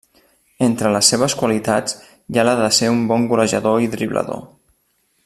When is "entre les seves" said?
0.67-1.35